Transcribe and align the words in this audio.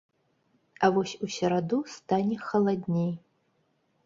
А 0.87 0.87
вось 0.95 1.13
у 1.27 1.29
сераду 1.35 1.79
стане 1.97 2.35
халадней. 2.47 3.13